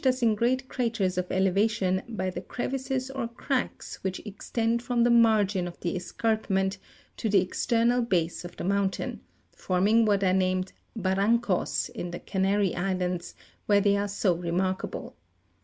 us 0.03 0.23
in 0.23 0.33
great 0.33 0.67
craters 0.67 1.15
of 1.15 1.31
elevation 1.31 2.01
by 2.09 2.27
the 2.31 2.41
crevices 2.41 3.11
or 3.11 3.27
cracks 3.27 4.03
which 4.03 4.19
extend 4.25 4.81
from 4.81 5.03
the 5.03 5.11
margin 5.11 5.67
of 5.67 5.79
the 5.81 5.95
escarpment 5.95 6.75
to 7.15 7.29
the 7.29 7.39
external 7.39 8.01
base 8.01 8.43
of 8.43 8.57
the 8.57 8.63
mountain, 8.63 9.21
forming 9.55 10.03
what 10.03 10.23
are 10.23 10.33
named 10.33 10.73
barancos 10.97 11.87
in 11.89 12.09
the 12.09 12.19
Canary 12.19 12.75
islands, 12.75 13.35
where 13.67 13.79
they 13.81 13.95
are 13.95 14.07
so 14.07 14.33
remarkable. 14.33 15.15